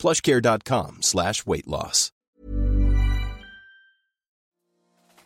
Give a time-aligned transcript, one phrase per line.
[0.00, 2.12] plushcare.com slash weight loss.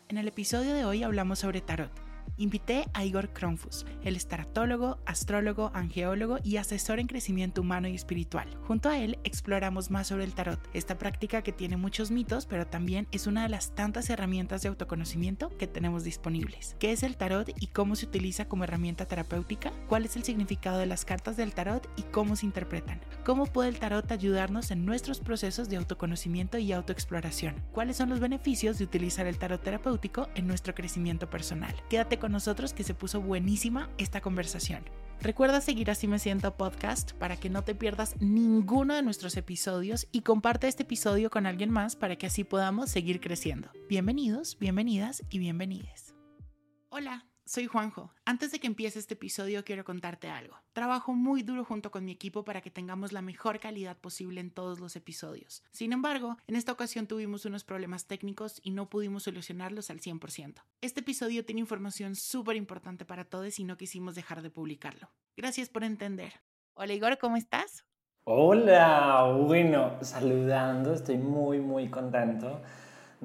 [0.09, 2.04] En el episodio de hoy hablamos sobre tarot.
[2.37, 8.48] Invité a Igor Kronfus, el estaratólogo, astrólogo, angeólogo y asesor en crecimiento humano y espiritual.
[8.66, 12.66] Junto a él exploramos más sobre el tarot, esta práctica que tiene muchos mitos, pero
[12.66, 16.74] también es una de las tantas herramientas de autoconocimiento que tenemos disponibles.
[16.80, 19.73] ¿Qué es el tarot y cómo se utiliza como herramienta terapéutica?
[19.88, 23.01] ¿Cuál es el significado de las cartas del tarot y cómo se interpretan?
[23.24, 27.62] ¿Cómo puede el tarot ayudarnos en nuestros procesos de autoconocimiento y autoexploración?
[27.73, 31.74] ¿Cuáles son los beneficios de utilizar el tarot terapéutico en nuestro crecimiento personal?
[31.88, 34.83] Quédate con nosotros que se puso buenísima esta conversación.
[35.21, 40.09] Recuerda seguir Así Me Siento Podcast para que no te pierdas ninguno de nuestros episodios
[40.11, 43.69] y comparte este episodio con alguien más para que así podamos seguir creciendo.
[43.91, 46.15] Bienvenidos, bienvenidas y bienvenides.
[46.89, 48.10] Hola, soy Juanjo.
[48.24, 50.56] Antes de que empiece este episodio quiero contarte algo.
[50.73, 54.50] Trabajo muy duro junto con mi equipo para que tengamos la mejor calidad posible en
[54.50, 55.62] todos los episodios.
[55.70, 60.62] Sin embargo, en esta ocasión tuvimos unos problemas técnicos y no pudimos solucionarlos al 100%.
[60.80, 65.10] Este episodio tiene información súper importante para todos y no quisimos dejar de publicarlo.
[65.37, 66.32] Gracias por entender.
[66.75, 67.84] Hola Igor, ¿cómo estás?
[68.26, 72.62] Hola, bueno, saludando, estoy muy, muy contento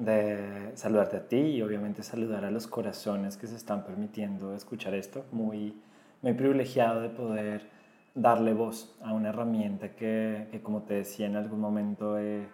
[0.00, 4.94] de saludarte a ti y obviamente saludar a los corazones que se están permitiendo escuchar
[4.94, 5.26] esto.
[5.30, 5.80] Muy,
[6.22, 7.68] muy privilegiado de poder
[8.14, 12.48] darle voz a una herramienta que, que como te decía en algún momento, eh,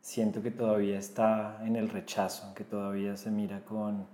[0.00, 4.06] siento que todavía está en el rechazo, que todavía se mira con,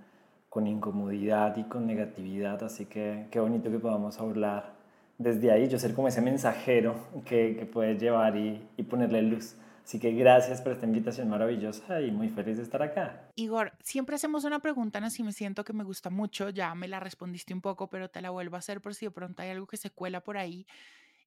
[0.51, 2.63] con incomodidad y con negatividad.
[2.65, 4.75] Así que qué bonito que podamos hablar
[5.17, 9.57] desde ahí, yo ser como ese mensajero que, que puede llevar y, y ponerle luz
[9.85, 13.29] Así que gracias por esta invitación maravillosa y muy feliz de estar acá.
[13.37, 16.89] Igor, siempre hacemos una pregunta en así me siento que me gusta mucho, ya me
[16.89, 19.51] la respondiste un poco, pero te la vuelvo a hacer por si de pronto hay
[19.51, 20.67] algo que se cuela por ahí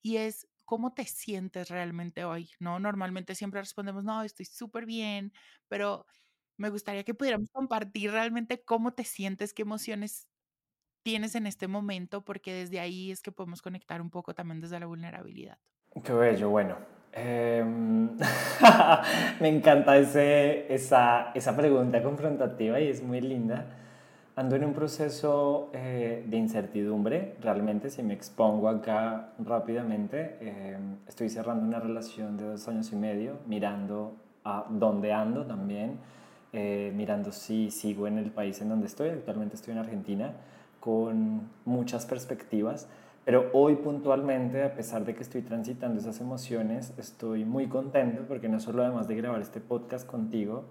[0.01, 2.79] y es cómo te sientes realmente hoy, ¿no?
[2.79, 5.33] Normalmente siempre respondemos, no, estoy súper bien,
[5.67, 6.07] pero
[6.57, 10.27] me gustaría que pudiéramos compartir realmente cómo te sientes, qué emociones
[11.03, 14.79] tienes en este momento, porque desde ahí es que podemos conectar un poco también desde
[14.79, 15.59] la vulnerabilidad.
[16.03, 16.77] Qué bello, bueno,
[17.19, 18.09] Em,
[19.39, 23.65] me encanta ese, esa, esa, pregunta confrontativa y es muy linda.
[24.35, 31.29] Ando en un proceso eh, de incertidumbre, realmente, si me expongo acá rápidamente, em, estoy
[31.29, 34.13] cerrando una relación de dos años y medio, mirando
[34.43, 35.97] a dónde ando también,
[36.53, 40.33] eh, mirando si sigo en el país en donde estoy, actualmente estoy en Argentina,
[40.79, 42.87] con muchas perspectivas
[43.27, 48.47] pero hoy puntualmente, a pesar de que estoy transitando esas emociones, estoy muy contento porque
[48.47, 50.63] no solo además de grabar este podcast contigo,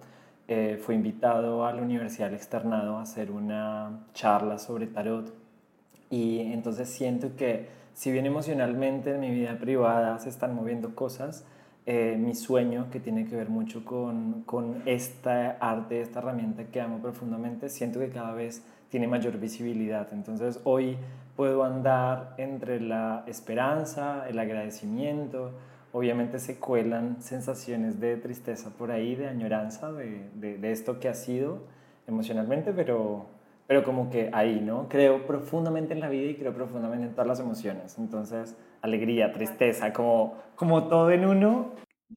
[0.47, 5.31] eh, fui invitado a la Universidad del Externado a hacer una charla sobre tarot.
[6.09, 11.45] Y entonces siento que si bien emocionalmente en mi vida privada se están moviendo cosas,
[11.85, 16.81] eh, mi sueño, que tiene que ver mucho con, con esta arte, esta herramienta que
[16.81, 20.07] amo profundamente, siento que cada vez tiene mayor visibilidad.
[20.11, 20.97] Entonces hoy
[21.37, 25.53] puedo andar entre la esperanza, el agradecimiento,
[25.93, 31.13] obviamente se cuelan sensaciones de tristeza por ahí, de añoranza de, de, esto que ha
[31.13, 31.61] sido
[32.07, 33.27] emocionalmente, pero,
[33.67, 34.89] pero como que ahí, ¿no?
[34.89, 37.97] Creo profundamente en la vida y creo profundamente en todas las emociones.
[37.99, 41.71] Entonces, alegría, tristeza, como, como todo en uno,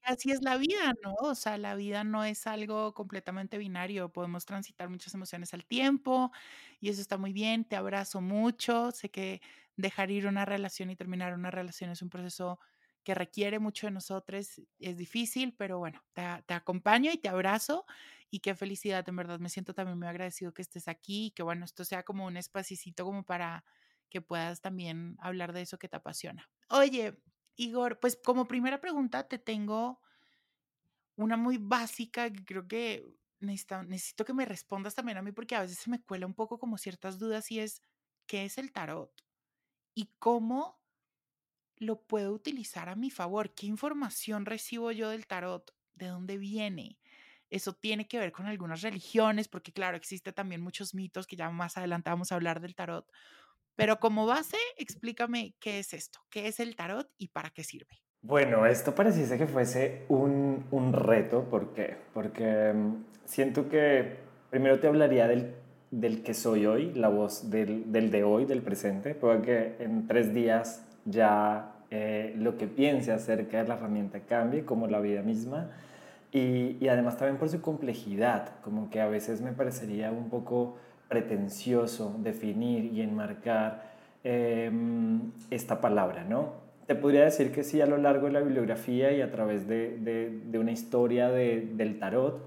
[0.04, 1.14] así es la vida, ¿no?
[1.20, 6.31] O sea, la vida no es algo completamente binario, podemos transitar muchas emociones al tiempo
[6.80, 9.41] y eso está muy bien, te abrazo mucho, sé que
[9.76, 12.58] dejar ir una relación y terminar una relación es un proceso
[13.04, 17.86] que requiere mucho de nosotros, es difícil, pero bueno, te, acompaño y te abrazo
[18.31, 21.43] y qué felicidad, en verdad, me siento también muy agradecido que estés aquí y que
[21.43, 23.64] bueno, esto sea como un espacito como para
[24.10, 26.50] que puedas también hablar de eso que te apasiona.
[26.69, 27.16] Oye,
[27.56, 30.00] Igor, pues como primera pregunta te tengo
[31.16, 33.05] una muy básica que creo que
[33.40, 36.34] necesito, necesito que me respondas también a mí porque a veces se me cuela un
[36.34, 37.82] poco como ciertas dudas y es,
[38.26, 39.12] ¿qué es el tarot?
[39.94, 40.82] ¿Y cómo
[41.76, 43.54] lo puedo utilizar a mi favor?
[43.54, 45.75] ¿Qué información recibo yo del tarot?
[45.94, 47.00] ¿De dónde viene?
[47.50, 51.50] Eso tiene que ver con algunas religiones, porque claro, existe también muchos mitos que ya
[51.50, 53.10] más adelante vamos a hablar del tarot,
[53.76, 58.02] pero como base, explícame qué es esto, qué es el tarot y para qué sirve.
[58.22, 61.96] Bueno, esto pareciese que fuese un, un reto, ¿por qué?
[62.12, 64.19] Porque mm, siento que
[64.50, 65.55] primero te hablaría del,
[65.90, 70.34] del que soy hoy, la voz del, del de hoy, del presente, porque en tres
[70.34, 75.70] días ya eh, lo que piense acerca de la herramienta cambie, como la vida misma,
[76.31, 80.76] y, y, además también por su complejidad, como que a veces me parecería un poco
[81.08, 83.90] pretencioso definir y enmarcar
[84.22, 84.70] eh,
[85.50, 86.59] esta palabra, ¿no?
[86.90, 89.96] Te podría decir que sí a lo largo de la bibliografía y a través de,
[90.00, 92.42] de, una historia de, del tarot,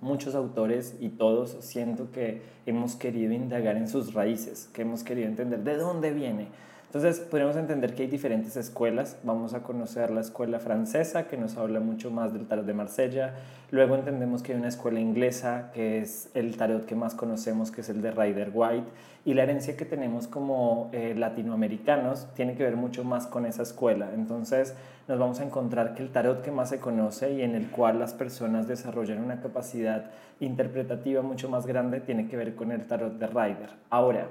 [0.00, 5.28] muchos autores y todos siento que hemos querido indagar en sus raíces, que hemos querido
[5.28, 6.48] entender de dónde viene,
[6.96, 9.18] entonces, podemos entender que hay diferentes escuelas.
[9.22, 13.34] Vamos a conocer la escuela francesa, que nos habla mucho más del tarot de Marsella.
[13.70, 17.82] Luego entendemos que hay una escuela inglesa, que es el tarot que más conocemos, que
[17.82, 18.86] es el de Rider White.
[19.26, 23.62] Y la herencia que tenemos como eh, latinoamericanos tiene que ver mucho más con esa
[23.62, 24.08] escuela.
[24.14, 24.74] Entonces,
[25.06, 27.98] nos vamos a encontrar que el tarot que más se conoce y en el cual
[27.98, 33.18] las personas desarrollan una capacidad interpretativa mucho más grande tiene que ver con el tarot
[33.18, 33.68] de Rider.
[33.90, 34.28] Ahora,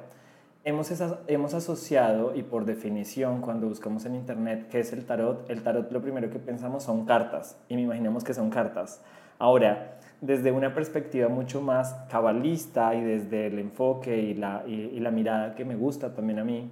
[0.66, 0.92] hemos,
[1.28, 5.92] hemos asociado, y por definición, cuando buscamos en Internet qué es el tarot, el tarot
[5.92, 9.02] lo primero que pensamos son cartas, y me imaginamos que son cartas.
[9.40, 15.12] Ahora, desde una perspectiva mucho más cabalista y desde el enfoque y la, y la
[15.12, 16.70] mirada que me gusta también a mí,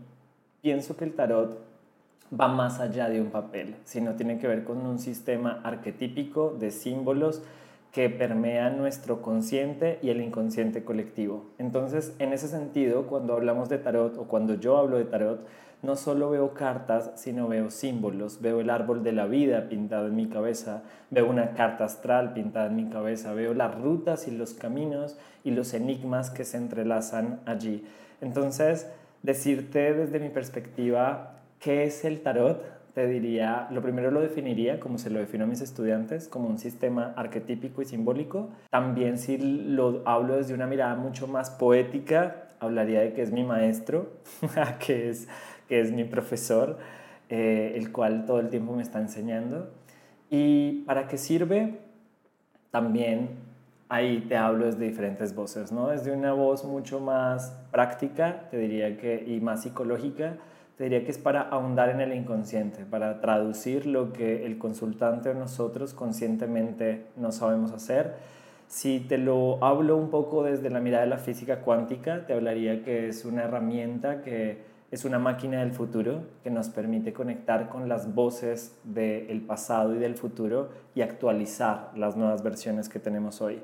[0.62, 1.60] pienso que el tarot
[2.40, 6.72] va más allá de un papel, sino tiene que ver con un sistema arquetípico de
[6.72, 7.44] símbolos,
[7.94, 11.46] que permea nuestro consciente y el inconsciente colectivo.
[11.60, 15.46] Entonces, en ese sentido, cuando hablamos de tarot o cuando yo hablo de tarot,
[15.84, 20.16] no solo veo cartas, sino veo símbolos, veo el árbol de la vida pintado en
[20.16, 20.82] mi cabeza,
[21.12, 25.52] veo una carta astral pintada en mi cabeza, veo las rutas y los caminos y
[25.52, 27.86] los enigmas que se entrelazan allí.
[28.22, 28.90] Entonces,
[29.22, 32.64] decirte desde mi perspectiva qué es el tarot
[32.94, 36.60] te diría, lo primero lo definiría, como se lo defino a mis estudiantes, como un
[36.60, 38.50] sistema arquetípico y simbólico.
[38.70, 43.44] También si lo hablo desde una mirada mucho más poética, hablaría de que es mi
[43.44, 44.12] maestro,
[44.86, 45.28] que, es,
[45.68, 46.78] que es mi profesor,
[47.30, 49.72] eh, el cual todo el tiempo me está enseñando.
[50.30, 51.80] ¿Y para qué sirve?
[52.70, 53.30] También
[53.90, 55.90] ahí te hablo desde diferentes voces, ¿no?
[55.90, 60.38] Desde una voz mucho más práctica, te diría que, y más psicológica,
[60.78, 65.30] te diría que es para ahondar en el inconsciente, para traducir lo que el consultante
[65.30, 68.16] o nosotros conscientemente no sabemos hacer.
[68.68, 72.84] Si te lo hablo un poco desde la mirada de la física cuántica, te hablaría
[72.84, 77.90] que es una herramienta que es una máquina del futuro que nos permite conectar con
[77.90, 83.62] las voces del pasado y del futuro y actualizar las nuevas versiones que tenemos hoy.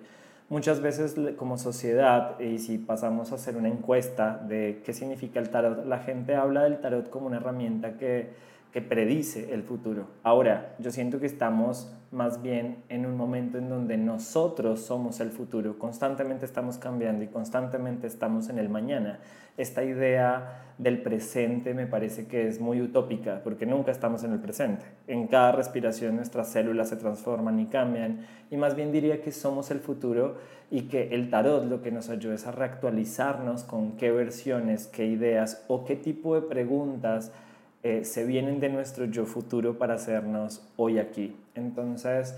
[0.50, 5.50] Muchas veces como sociedad, y si pasamos a hacer una encuesta de qué significa el
[5.52, 8.34] tarot, la gente habla del tarot como una herramienta que,
[8.72, 10.08] que predice el futuro.
[10.24, 15.30] Ahora, yo siento que estamos más bien en un momento en donde nosotros somos el
[15.30, 19.20] futuro, constantemente estamos cambiando y constantemente estamos en el mañana.
[19.58, 24.40] Esta idea del presente me parece que es muy utópica porque nunca estamos en el
[24.40, 24.86] presente.
[25.08, 29.72] En cada respiración nuestras células se transforman y cambian y más bien diría que somos
[29.72, 30.38] el futuro
[30.72, 35.06] y que el tarot lo que nos ayuda es a reactualizarnos con qué versiones, qué
[35.06, 37.34] ideas o qué tipo de preguntas
[37.84, 41.36] eh, se vienen de nuestro yo futuro para hacernos hoy aquí.
[41.56, 42.36] Entonces,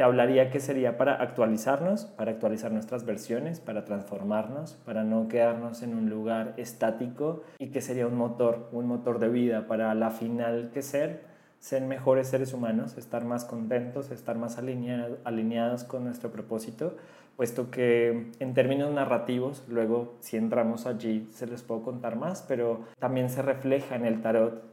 [0.00, 5.82] te hablaría que sería para actualizarnos, para actualizar nuestras versiones, para transformarnos, para no quedarnos
[5.82, 10.10] en un lugar estático y que sería un motor, un motor de vida para la
[10.10, 11.24] final que ser,
[11.58, 16.96] ser mejores seres humanos, estar más contentos, estar más alineados con nuestro propósito,
[17.36, 22.86] puesto que en términos narrativos, luego si entramos allí se les puedo contar más, pero
[22.98, 24.69] también se refleja en el tarot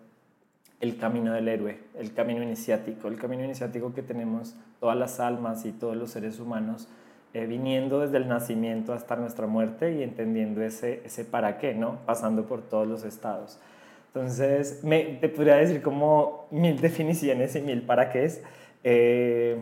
[0.79, 5.65] el camino del héroe, el camino iniciático, el camino iniciático que tenemos todas las almas
[5.65, 6.87] y todos los seres humanos
[7.33, 11.99] eh, viniendo desde el nacimiento hasta nuestra muerte y entendiendo ese, ese para qué, ¿no?
[12.05, 13.59] Pasando por todos los estados.
[14.07, 18.43] Entonces, me, te podría decir como mil definiciones y mil para qué es,
[18.83, 19.61] eh,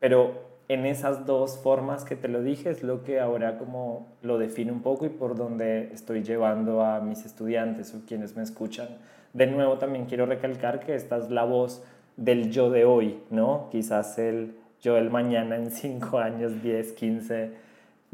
[0.00, 4.36] pero en esas dos formas que te lo dije es lo que ahora como lo
[4.36, 8.88] define un poco y por donde estoy llevando a mis estudiantes o quienes me escuchan
[9.32, 11.84] de nuevo también quiero recalcar que esta es la voz
[12.16, 13.68] del yo de hoy, ¿no?
[13.70, 17.52] Quizás el yo del mañana en 5 años, 10, 15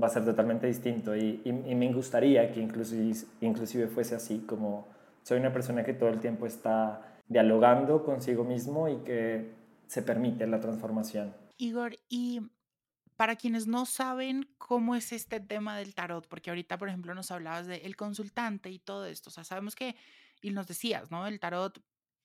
[0.02, 4.86] va a ser totalmente distinto y, me gustaría que inclusive, inclusive fuese así, como
[5.22, 9.52] soy una persona que todo el tiempo está dialogando consigo mismo y que
[9.86, 11.34] se permite la transformación.
[11.56, 12.40] Igor, y
[13.16, 17.30] para quienes no saben cómo es este tema del tarot, porque ahorita, por ejemplo, nos
[17.30, 19.94] hablabas del el consultante y todo esto, o sea, sabemos que
[20.44, 21.26] y nos decías, ¿no?
[21.26, 21.82] El tarot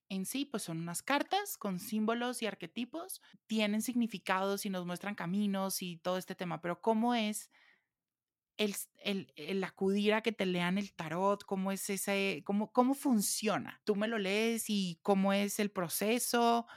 [0.09, 5.15] en sí, pues son unas cartas con símbolos y arquetipos, tienen significados y nos muestran
[5.15, 7.49] caminos y todo este tema, pero ¿cómo es
[8.57, 12.93] el, el, el, acudir a que te lean el tarot, cómo es ese, cómo, cómo
[12.93, 13.81] funciona.
[13.85, 16.67] Tú me lo lees y cómo es el proceso,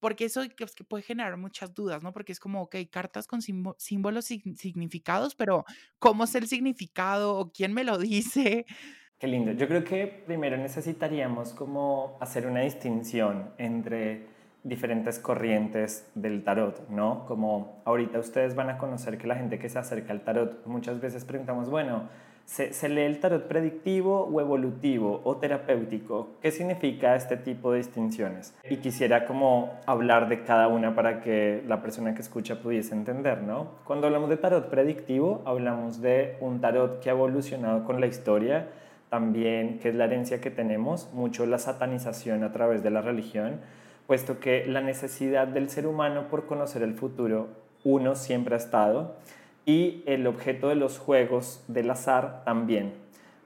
[0.00, 2.14] porque eso que, que puede generar muchas dudas, ¿no?
[2.14, 5.66] Porque es como, ok, cartas con símbolos y significados, pero
[5.98, 8.64] ¿cómo es el significado o quién me lo dice?
[9.18, 9.50] Qué lindo.
[9.50, 14.26] Yo creo que primero necesitaríamos como hacer una distinción entre
[14.62, 17.26] diferentes corrientes del tarot, ¿no?
[17.26, 21.00] Como ahorita ustedes van a conocer que la gente que se acerca al tarot, muchas
[21.00, 22.08] veces preguntamos, bueno,
[22.44, 26.36] ¿se, ¿se, lee el tarot predictivo o evolutivo o terapéutico?
[26.40, 28.56] ¿Qué significa este tipo de distinciones?
[28.70, 33.42] Y quisiera como hablar de cada una para que la persona que escucha pudiese entender,
[33.42, 33.78] ¿no?
[33.82, 38.68] Cuando hablamos de tarot predictivo, hablamos de un tarot que ha evolucionado con la historia,
[39.10, 43.60] también que es la herencia que tenemos, mucho la satanización a través de la religión,
[44.06, 47.48] puesto que la necesidad del ser humano por conocer el futuro,
[47.84, 49.16] uno siempre ha estado,
[49.66, 52.94] y el objeto de los juegos del azar también.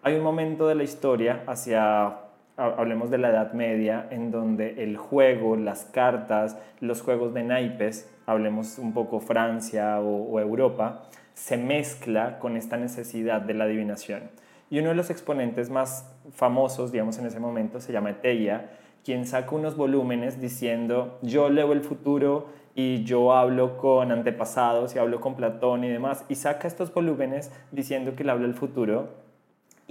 [0.05, 2.19] Hay un momento de la historia, hacia,
[2.57, 8.09] hablemos de la Edad Media, en donde el juego, las cartas, los juegos de naipes,
[8.27, 11.03] hablemos un poco Francia o, o Europa,
[11.35, 14.31] se mezcla con esta necesidad de la adivinación.
[14.73, 18.71] Y uno de los exponentes más famosos, digamos, en ese momento se llama Eteia,
[19.05, 24.99] quien saca unos volúmenes diciendo, yo leo el futuro y yo hablo con antepasados y
[24.99, 29.11] hablo con Platón y demás, y saca estos volúmenes diciendo que él habla el futuro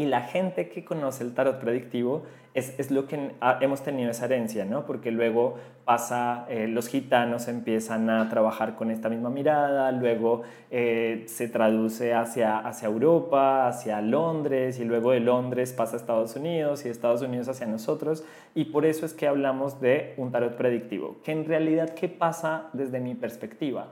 [0.02, 2.24] y la gente que conoce el tarot predictivo
[2.56, 4.84] es, es lo que hemos tenido esa herencia, ¿no?
[4.88, 10.42] Porque luego pasa, eh, los gitanos empiezan a trabajar con esta misma mirada, luego
[10.72, 16.36] eh, se traduce hacia, hacia Europa, hacia Londres, y luego de Londres pasa a Estados
[16.36, 20.56] Unidos y Estados Unidos hacia nosotros, y por eso es que hablamos de un tarot
[20.56, 23.90] predictivo, que en realidad, ¿qué pasa desde mi perspectiva?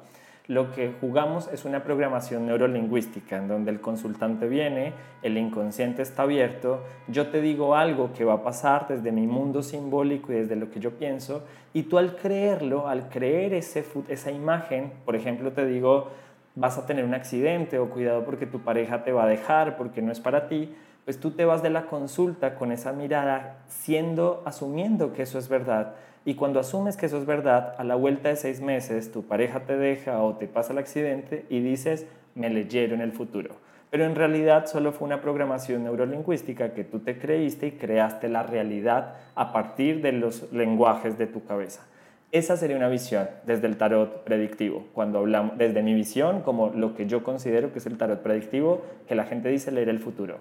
[0.49, 6.23] Lo que jugamos es una programación neurolingüística en donde el consultante viene, el inconsciente está
[6.23, 10.55] abierto, yo te digo algo que va a pasar desde mi mundo simbólico y desde
[10.55, 15.51] lo que yo pienso, y tú al creerlo, al creer ese, esa imagen, por ejemplo,
[15.51, 16.07] te digo,
[16.55, 20.01] vas a tener un accidente o cuidado porque tu pareja te va a dejar porque
[20.01, 20.73] no es para ti,
[21.05, 25.47] pues tú te vas de la consulta con esa mirada siendo, asumiendo que eso es
[25.47, 25.93] verdad
[26.25, 29.61] y cuando asumes que eso es verdad, a la vuelta de seis meses tu pareja
[29.61, 33.55] te deja o te pasa el accidente y dices, me leyeron el futuro.
[33.89, 38.43] Pero en realidad solo fue una programación neurolingüística que tú te creíste y creaste la
[38.43, 41.85] realidad a partir de los lenguajes de tu cabeza.
[42.31, 44.85] Esa sería una visión desde el tarot predictivo.
[44.93, 48.83] Cuando hablamos desde mi visión, como lo que yo considero que es el tarot predictivo,
[49.07, 50.37] que la gente dice leer el futuro.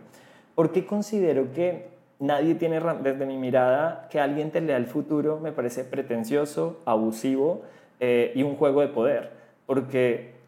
[0.55, 5.39] ¿Por qué considero que nadie tiene, desde mi mirada, que alguien te lea el futuro
[5.41, 7.63] me parece pretencioso, abusivo
[8.01, 9.31] eh, y un juego de poder.
[9.67, 10.39] Porque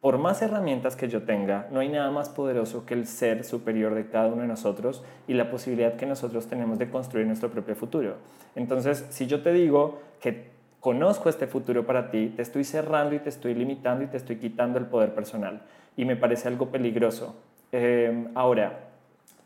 [0.00, 3.94] por más herramientas que yo tenga, no hay nada más poderoso que el ser superior
[3.94, 7.74] de cada uno de nosotros y la posibilidad que nosotros tenemos de construir nuestro propio
[7.74, 8.14] futuro.
[8.54, 10.46] Entonces, si yo te digo que
[10.80, 14.36] conozco este futuro para ti, te estoy cerrando y te estoy limitando y te estoy
[14.36, 15.62] quitando el poder personal.
[15.96, 17.34] Y me parece algo peligroso.
[17.72, 18.87] Eh, ahora,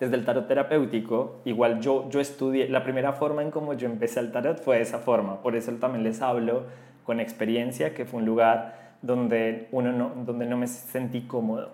[0.02, 4.18] desde el tarot terapéutico, igual yo, yo estudié, la primera forma en cómo yo empecé
[4.18, 6.64] el tarot fue esa forma, por eso también les hablo
[7.04, 11.70] con experiencia, que fue un lugar donde, uno no, donde no me sentí cómodo.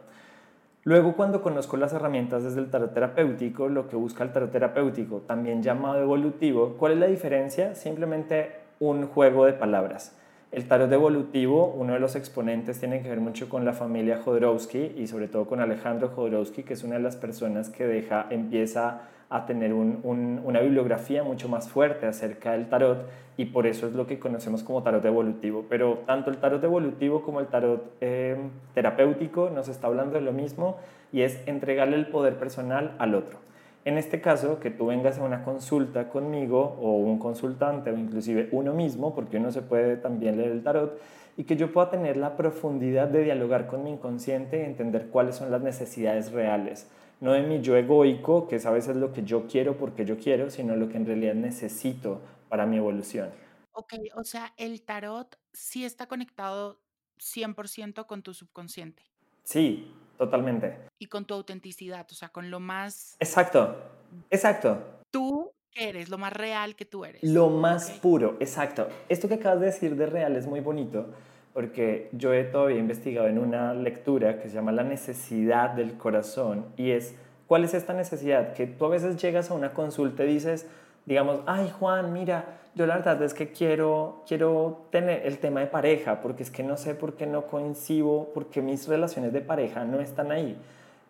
[0.85, 5.23] Luego, cuando conozco las herramientas desde el tarot terapéutico, lo que busca el tarot terapéutico,
[5.27, 7.75] también llamado evolutivo, ¿cuál es la diferencia?
[7.77, 10.18] Simplemente un juego de palabras.
[10.51, 14.95] El tarot evolutivo, uno de los exponentes, tiene que ver mucho con la familia Jodorowsky
[14.97, 19.03] y sobre todo con Alejandro Jodorowsky, que es una de las personas que deja, empieza
[19.29, 24.07] a tener una bibliografía mucho más fuerte acerca del tarot y por eso es lo
[24.07, 25.67] que conocemos como tarot evolutivo.
[25.69, 28.39] Pero tanto el tarot evolutivo como el tarot eh,
[28.73, 30.79] terapéutico nos está hablando de lo mismo
[31.13, 33.48] y es entregarle el poder personal al otro.
[33.89, 38.51] En este caso, que tú vengas a una consulta conmigo o un consultante o inclusive
[38.53, 41.01] uno mismo, porque uno se puede también leer el tarot,
[41.39, 45.37] y que yo pueda tener la profundidad de dialogar con mi inconsciente y entender cuáles
[45.37, 46.87] son las necesidades reales.
[47.23, 50.19] No de mi yo egoico, que es a veces lo que yo quiero porque yo
[50.19, 53.31] quiero, sino lo que en realidad necesito para mi evolución.
[53.73, 56.83] Ok, o sea, el tarot sí está conectado
[57.19, 59.03] 100% con tu subconsciente.
[59.45, 60.77] Sí, Totalmente.
[60.99, 63.17] Y con tu autenticidad, o sea, con lo más...
[63.21, 63.77] Exacto,
[64.31, 64.83] exacto.
[65.11, 67.23] Tú eres, lo más real que tú eres.
[67.23, 68.89] Lo más puro, exacto.
[69.09, 71.07] Esto que acabas de decir de real es muy bonito
[71.59, 76.67] porque yo he todavía investigado en una lectura que se llama La necesidad del corazón
[76.77, 78.55] y es, ¿cuál es esta necesidad?
[78.55, 80.69] Que tú a veces llegas a una consulta y dices,
[81.07, 85.67] digamos, ay Juan, mira, yo la verdad es que quiero, quiero tener el tema de
[85.67, 89.85] pareja, porque es que no sé por qué no coincido, porque mis relaciones de pareja
[89.85, 90.57] no están ahí.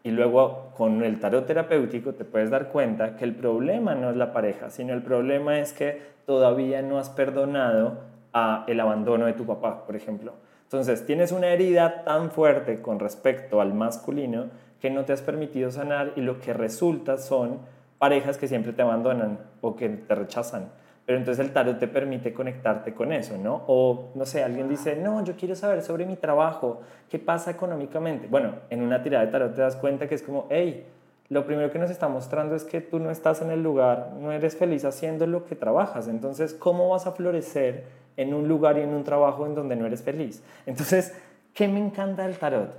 [0.03, 4.17] Y luego con el tarot terapéutico te puedes dar cuenta que el problema no es
[4.17, 7.99] la pareja, sino el problema es que todavía no has perdonado
[8.33, 10.33] a el abandono de tu papá, por ejemplo.
[10.63, 14.47] Entonces, tienes una herida tan fuerte con respecto al masculino
[14.81, 17.59] que no te has permitido sanar y lo que resulta son
[17.99, 20.71] parejas que siempre te abandonan o que te rechazan.
[21.09, 23.65] Pero entonces el tarot te permite conectarte con eso, ¿no?
[23.67, 28.27] O, no sé, alguien dice, no, yo quiero saber sobre mi trabajo, ¿qué pasa económicamente?
[28.27, 30.85] Bueno, en una tirada de tarot te das cuenta que es como, hey,
[31.31, 34.33] lo primero que nos está mostrando es que tú no estás en el lugar, no
[34.33, 36.09] eres feliz haciendo lo que trabajas.
[36.09, 37.85] Entonces, ¿cómo vas a florecer
[38.19, 40.45] en un lugar y en un trabajo en donde no eres feliz?
[40.67, 41.19] Entonces,
[41.55, 42.75] ¿qué me encanta del tarot?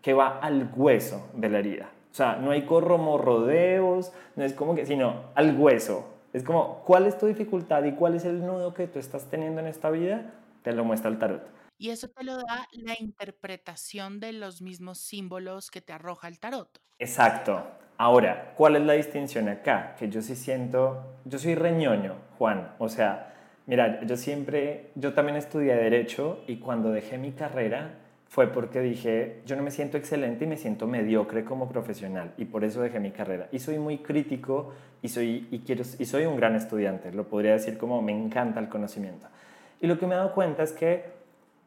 [0.00, 1.90] Que va al hueso de la herida.
[2.10, 6.13] O sea, no hay como rodeos, no es como que, sino al hueso.
[6.34, 9.60] Es como, ¿cuál es tu dificultad y cuál es el nudo que tú estás teniendo
[9.60, 10.32] en esta vida?
[10.62, 11.42] Te lo muestra el tarot.
[11.78, 16.40] Y eso te lo da la interpretación de los mismos símbolos que te arroja el
[16.40, 16.80] tarot.
[16.98, 17.64] Exacto.
[17.98, 19.94] Ahora, ¿cuál es la distinción acá?
[19.96, 22.74] Que yo sí siento, yo soy reñoño, Juan.
[22.78, 23.32] O sea,
[23.66, 27.94] mira, yo siempre, yo también estudié derecho y cuando dejé mi carrera,
[28.34, 32.46] fue porque dije, yo no me siento excelente y me siento mediocre como profesional y
[32.46, 33.46] por eso dejé mi carrera.
[33.52, 34.72] Y soy muy crítico
[35.02, 38.58] y soy, y quiero, y soy un gran estudiante, lo podría decir como me encanta
[38.58, 39.28] el conocimiento.
[39.80, 41.04] Y lo que me he dado cuenta es que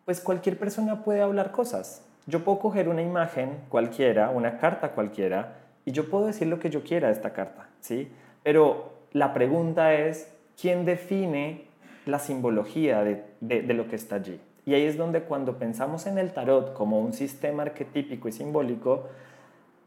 [0.04, 2.06] pues cualquier persona puede hablar cosas.
[2.26, 6.70] Yo puedo coger una imagen cualquiera, una carta cualquiera, y yo puedo decir lo que
[6.70, 8.12] yo quiera de esta carta, ¿sí?
[8.44, 11.64] Pero la pregunta es, ¿quién define
[12.06, 14.42] la simbología de, de, de lo que está allí?
[14.68, 19.08] Y ahí es donde cuando pensamos en el tarot como un sistema arquetípico y simbólico,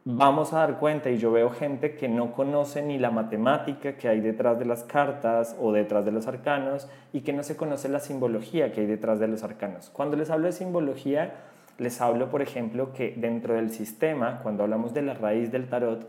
[0.07, 4.09] vamos a dar cuenta y yo veo gente que no conoce ni la matemática que
[4.09, 7.91] hay detrás de las cartas o detrás de los arcanos y que no se conoce
[7.91, 9.91] la simbología que hay detrás de los arcanos.
[9.91, 11.35] Cuando les hablo de simbología,
[11.77, 16.09] les hablo, por ejemplo, que dentro del sistema, cuando hablamos de la raíz del tarot,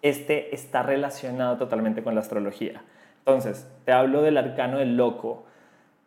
[0.00, 2.82] este está relacionado totalmente con la astrología.
[3.18, 5.44] Entonces, te hablo del arcano del loco.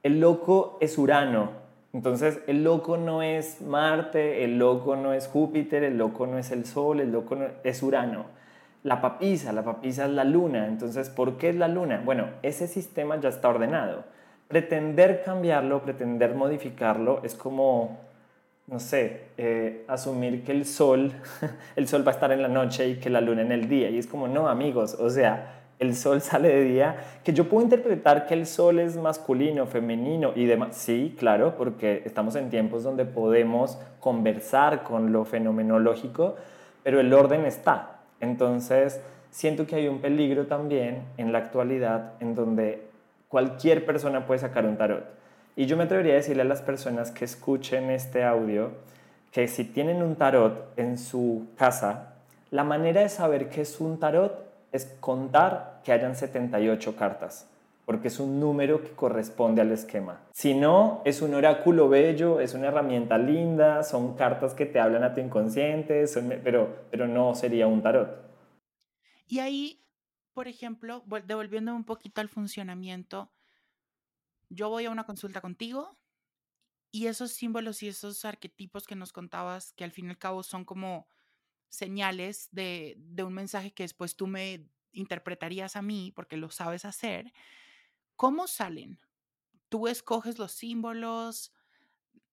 [0.02, 1.65] El loco es Urano,
[1.96, 6.52] entonces, el loco no es Marte, el loco no es Júpiter, el loco no es
[6.52, 8.26] el Sol, el loco es Urano.
[8.84, 10.68] La papisa, la papisa es la luna.
[10.68, 12.02] Entonces, ¿por qué es la luna?
[12.04, 14.04] Bueno, ese sistema ya está ordenado.
[14.50, 17.98] Pretender cambiarlo, pretender modificarlo, es como,
[18.68, 21.14] no sé, eh, asumir que el sol,
[21.78, 23.90] el sol va a estar en la noche y que la luna en el día.
[23.90, 27.64] Y es como, no, amigos, o sea, el sol sale de día, que yo puedo
[27.64, 30.76] interpretar que el sol es masculino, femenino y demás.
[30.76, 36.36] Sí, claro, porque estamos en tiempos donde podemos conversar con lo fenomenológico,
[36.84, 38.00] pero el orden está.
[38.20, 42.84] Entonces, siento que hay un peligro también en la actualidad en donde
[43.28, 45.06] cualquier persona puede sacar un tarot.
[45.58, 48.72] Y yo me atrevería a decirle a las personas que escuchen este audio
[49.32, 52.14] que si tienen un tarot en su casa,
[52.52, 54.45] la manera de saber qué es un tarot
[54.76, 57.50] es contar que hayan 78 cartas,
[57.86, 60.22] porque es un número que corresponde al esquema.
[60.34, 65.04] Si no, es un oráculo bello, es una herramienta linda, son cartas que te hablan
[65.04, 66.06] a tu inconsciente,
[66.44, 68.10] pero, pero no sería un tarot.
[69.28, 69.84] Y ahí,
[70.34, 73.32] por ejemplo, devolviendo un poquito al funcionamiento,
[74.50, 75.98] yo voy a una consulta contigo
[76.92, 80.44] y esos símbolos y esos arquetipos que nos contabas, que al fin y al cabo
[80.44, 81.08] son como
[81.76, 87.34] señales de, un mensaje que después tú me interpretarías a mí, porque lo sabes hacer,
[88.16, 89.00] ¿cómo salen?
[89.70, 91.54] ¿Tú escoges los símbolos?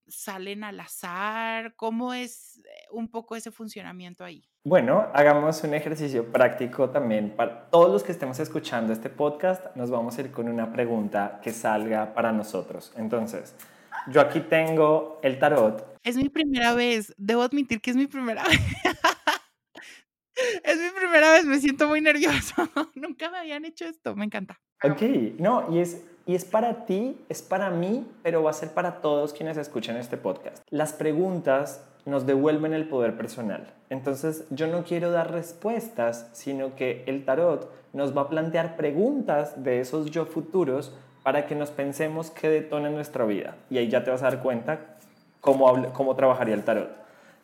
[0.07, 1.75] ¿Salen al azar?
[1.77, 4.49] ¿Cómo es eh, un poco ese funcionamiento ahí?
[4.65, 7.35] Bueno, hagamos un ejercicio práctico también.
[7.35, 11.41] Para todos los que estemos escuchando este podcast, nos vamos a ir con una pregunta
[11.43, 12.93] que salga para nosotros.
[12.97, 13.57] Entonces,
[14.09, 15.99] yo aquí tengo el tarot.
[16.03, 17.15] Es mi primera vez.
[17.17, 18.61] Debo admitir que es mi primera vez.
[20.65, 22.55] Es mi primera vez, me siento muy nervioso.
[22.95, 24.61] Nunca me habían hecho esto, me encanta.
[24.83, 25.03] Ok,
[25.39, 29.01] no, y es, y es para ti, es para mí, pero va a ser para
[29.01, 30.63] todos quienes escuchan este podcast.
[30.71, 33.73] Las preguntas nos devuelven el poder personal.
[33.91, 39.63] Entonces yo no quiero dar respuestas, sino que el tarot nos va a plantear preguntas
[39.63, 43.57] de esos yo futuros para que nos pensemos qué detona en nuestra vida.
[43.71, 44.81] Y ahí ya te vas a dar cuenta
[45.41, 46.91] cómo, cómo trabajaría el tarot.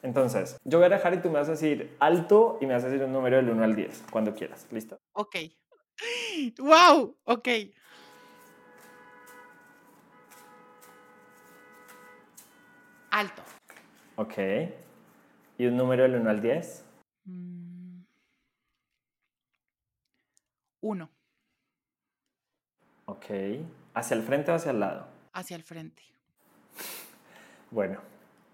[0.03, 2.85] Entonces, yo voy a dejar y tú me vas a decir alto y me vas
[2.85, 4.67] a decir un número del 1 al 10, cuando quieras.
[4.71, 4.99] ¿Listo?
[5.13, 5.37] Ok.
[6.59, 7.17] ¡Wow!
[7.25, 7.49] Ok.
[13.11, 13.43] Alto.
[14.17, 14.39] Ok.
[15.59, 16.85] ¿Y un número del 1 al 10?
[20.81, 21.11] 1.
[23.07, 23.25] Ok.
[23.95, 25.09] ¿Hacia el frente o hacia el lado?
[25.33, 26.03] Hacia el frente.
[27.71, 28.01] Bueno,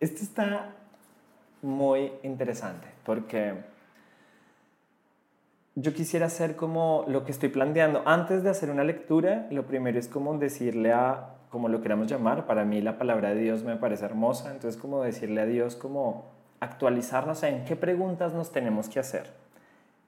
[0.01, 0.75] esto está
[1.65, 3.55] muy interesante porque
[5.75, 8.03] yo quisiera hacer como lo que estoy planteando.
[8.07, 12.47] Antes de hacer una lectura, lo primero es como decirle a, como lo queramos llamar,
[12.47, 16.27] para mí la palabra de Dios me parece hermosa, entonces como decirle a Dios como
[16.61, 19.33] actualizarnos en qué preguntas nos tenemos que hacer.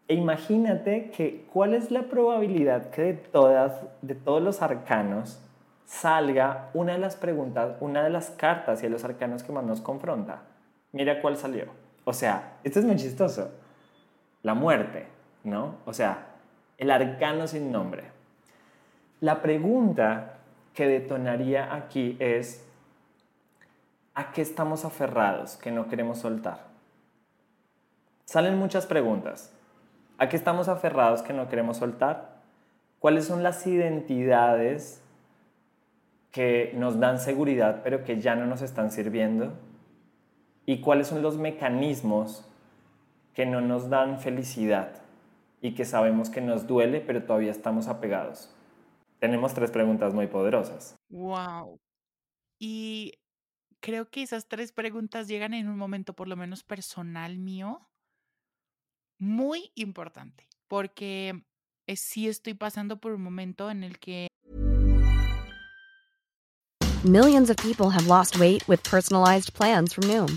[0.09, 5.41] E imagínate que cuál es la probabilidad que de, todas, de todos los arcanos
[5.85, 9.65] salga una de las preguntas, una de las cartas y de los arcanos que más
[9.65, 10.43] nos confronta.
[10.93, 11.67] Mira cuál salió.
[12.05, 13.51] O sea, esto es muy chistoso.
[14.43, 15.17] La muerte.
[15.47, 15.77] ¿no?
[15.87, 16.27] O sea,
[16.77, 18.05] el arcano sin nombre.
[19.21, 20.35] La pregunta
[20.75, 22.67] que detonaría aquí es,
[24.15, 26.67] ¿a qué estamos aferrados que no queremos soltar?
[28.25, 29.53] Salen muchas preguntas.
[30.19, 32.37] ¿A qué estamos aferrados que no queremos soltar?
[32.99, 35.03] ¿Cuáles son las identidades
[36.33, 39.53] que nos dan seguridad pero que ya no nos están sirviendo?
[40.67, 42.45] ¿Y cuáles son los mecanismos
[43.35, 45.07] que no nos dan felicidad?
[45.61, 48.51] y que sabemos que nos duele, pero todavía estamos apegados?
[49.19, 50.95] Tenemos tres preguntas muy poderosas.
[51.09, 51.81] Wow.
[52.61, 53.15] Y
[53.81, 57.89] creo que esas tres preguntas llegan en un momento, por lo menos personal mío,
[59.19, 61.43] muy importante, porque
[61.95, 64.29] sí estoy pasando por un momento en el que
[67.05, 70.37] Millions of people have lost weight with personalized plans from Noom,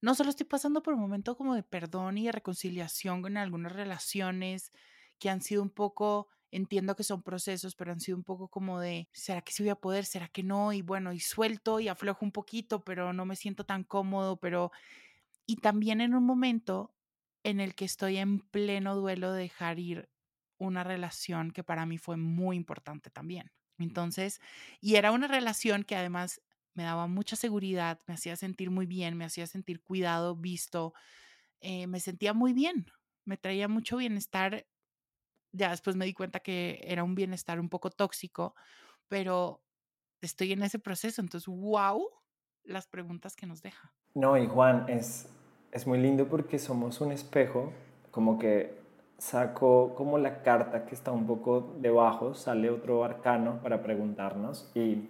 [0.00, 3.72] No solo estoy pasando por un momento como de perdón y de reconciliación con algunas
[3.72, 4.72] relaciones
[5.18, 8.80] que han sido un poco, entiendo que son procesos, pero han sido un poco como
[8.80, 10.04] de, ¿será que sí voy a poder?
[10.04, 10.72] ¿Será que no?
[10.72, 14.70] Y bueno, y suelto y aflojo un poquito, pero no me siento tan cómodo, pero...
[15.46, 16.94] Y también en un momento
[17.44, 20.10] en el que estoy en pleno duelo de dejar ir
[20.58, 23.52] una relación que para mí fue muy importante también.
[23.78, 24.40] Entonces,
[24.80, 26.42] y era una relación que además
[26.78, 30.94] me daba mucha seguridad, me hacía sentir muy bien, me hacía sentir cuidado, visto,
[31.60, 32.86] eh, me sentía muy bien,
[33.24, 34.64] me traía mucho bienestar.
[35.50, 38.54] Ya después me di cuenta que era un bienestar un poco tóxico,
[39.08, 39.60] pero
[40.20, 42.08] estoy en ese proceso, entonces, wow,
[42.62, 43.92] las preguntas que nos deja.
[44.14, 45.28] No, y Juan, es,
[45.72, 47.72] es muy lindo porque somos un espejo,
[48.12, 48.78] como que
[49.18, 55.08] saco como la carta que está un poco debajo, sale otro arcano para preguntarnos y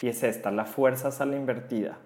[0.00, 1.98] y es esta, la fuerza sale invertida.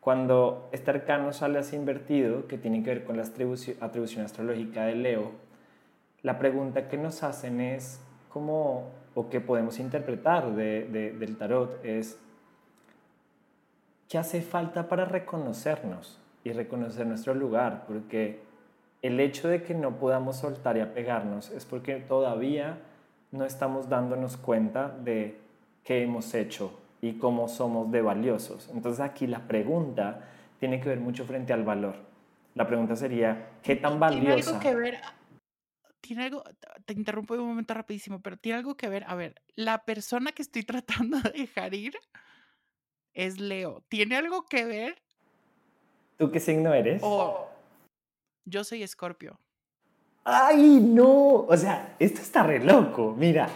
[0.00, 4.94] Cuando este arcano sale así invertido, que tiene que ver con la atribución, astrológica de
[4.94, 5.32] Leo,
[6.22, 12.18] la pregunta que nos hacen es cómo, o que podemos interpretar del tarot, es
[14.08, 17.84] ¿qué hace falta para reconocernos y reconocer nuestro lugar?
[17.86, 18.40] Porque
[19.02, 22.78] el hecho de que no podamos soltar y apegarnos es porque todavía
[23.30, 25.38] no estamos dándonos cuenta de
[25.84, 28.68] qué hemos hecho y cómo somos de valiosos.
[28.72, 31.96] Entonces aquí la pregunta tiene que ver mucho frente al valor.
[32.54, 34.20] La pregunta sería, ¿qué tan valiosa?
[34.34, 35.00] Tiene algo que ver,
[36.00, 36.44] tiene algo,
[36.84, 40.42] te interrumpo un momento rapidísimo, pero tiene algo que ver, a ver, la persona que
[40.42, 41.94] estoy tratando de dejar ir
[43.14, 43.82] es Leo.
[43.88, 45.02] ¿Tiene algo que ver?
[46.16, 47.02] ¿Tú qué signo eres?
[48.44, 49.38] yo soy Escorpio.
[50.24, 51.42] ¡Ay, no!
[51.42, 53.14] O sea, esto está re loco.
[53.16, 53.48] Mira,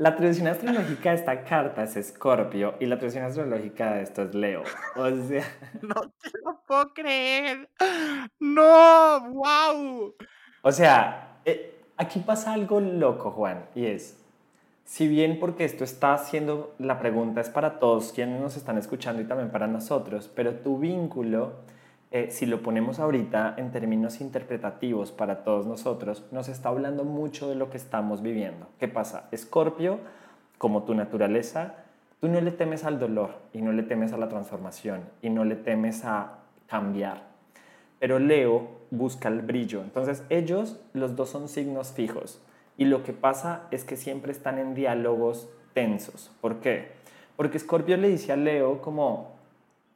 [0.00, 4.34] la atribución astrológica de esta carta es Escorpio y la atribución astrológica de esto es
[4.34, 4.62] Leo.
[4.96, 5.44] O sea.
[5.82, 7.68] No te lo puedo creer.
[8.38, 10.14] No, wow.
[10.62, 14.16] O sea, eh, aquí pasa algo loco, Juan, y es.
[14.84, 19.20] Si bien porque esto está haciendo, la pregunta es para todos quienes nos están escuchando
[19.20, 21.56] y también para nosotros, pero tu vínculo
[22.12, 27.48] eh, si lo ponemos ahorita en términos interpretativos para todos nosotros, nos está hablando mucho
[27.48, 28.66] de lo que estamos viviendo.
[28.78, 29.28] ¿Qué pasa?
[29.30, 30.00] Escorpio
[30.58, 31.76] como tu naturaleza,
[32.20, 35.44] tú no le temes al dolor y no le temes a la transformación y no
[35.44, 37.22] le temes a cambiar.
[38.00, 39.82] Pero Leo busca el brillo.
[39.82, 42.42] Entonces ellos, los dos son signos fijos.
[42.76, 46.30] Y lo que pasa es que siempre están en diálogos tensos.
[46.40, 46.88] ¿Por qué?
[47.36, 49.36] Porque Scorpio le dice a Leo como,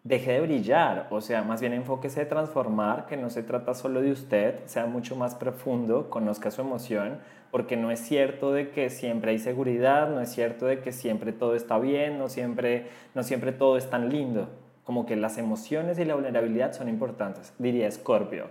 [0.05, 4.03] deje de brillar, o sea, más bien enfóquese de transformar, que no se trata solo
[4.03, 8.91] de usted, sea mucho más profundo, conozca su emoción, porque no es cierto de que
[8.91, 13.23] siempre hay seguridad, no es cierto de que siempre todo está bien, no siempre, no
[13.23, 14.51] siempre todo es tan lindo,
[14.85, 18.49] como que las emociones y la vulnerabilidad son importantes, diría Scorpio.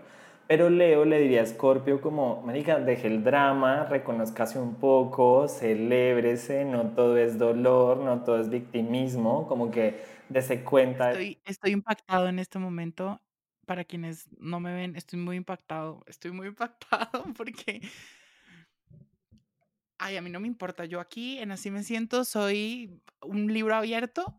[0.47, 6.65] Pero Leo le diría a Scorpio como, marica, deje el drama, reconozcase un poco, celébrese,
[6.65, 11.11] no todo es dolor, no todo es victimismo, como que dese cuenta.
[11.45, 13.21] Estoy, impactado en este momento.
[13.65, 16.03] Para quienes no me ven, estoy muy impactado.
[16.07, 17.81] Estoy muy impactado porque...
[19.97, 20.85] Ay, a mí no me importa.
[20.85, 24.37] Yo aquí en Así me siento, soy un libro abierto.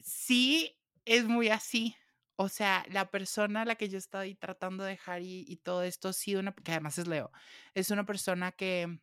[0.00, 1.94] Sí, es muy así.
[2.34, 6.08] O sea, la persona a la que yo estoy tratando de dejar y, todo esto
[6.08, 7.30] ha una, que además es Leo,
[7.74, 8.98] es una persona que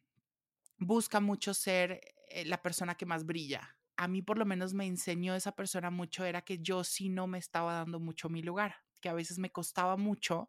[0.79, 4.85] busca mucho ser eh, la persona que más brilla a mí por lo menos me
[4.85, 8.75] enseñó esa persona mucho era que yo sí no me estaba dando mucho mi lugar,
[9.01, 10.47] que a veces me costaba mucho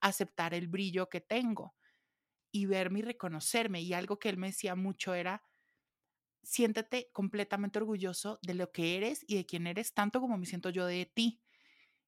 [0.00, 1.76] aceptar el brillo que tengo
[2.52, 3.82] y verme y reconocerme.
[3.82, 5.44] Y algo que él me decía mucho era,
[6.42, 10.70] siéntete completamente orgulloso de lo que eres y de quién eres, tanto como me siento
[10.70, 11.40] yo de ti.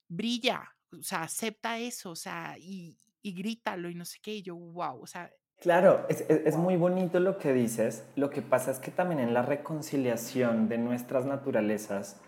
[0.08, 4.36] Brilla, o sea, acepta eso, o sea, y, y grítalo y no sé qué.
[4.36, 8.06] Y yo, wow, o sea, Claro, es, es, muy bonito lo que dices.
[8.16, 12.18] Lo que pasa es que también en la reconciliación de nuestras naturalezas,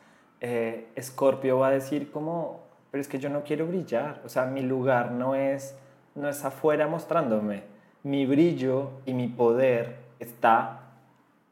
[0.42, 4.20] eh, Scorpio va a decir como, pero es que yo no quiero brillar.
[4.26, 5.74] O sea, mi lugar no es,
[6.14, 7.62] no es afuera mostrándome.
[8.02, 10.90] Mi brillo y mi poder está